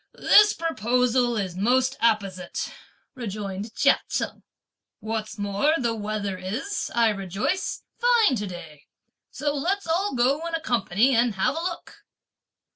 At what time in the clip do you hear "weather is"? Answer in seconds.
5.93-6.89